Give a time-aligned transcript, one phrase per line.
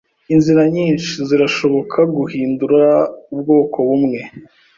[0.33, 2.83] Inzira nyinshi zirashoboka guhindura
[3.33, 4.19] ubwoko bumwe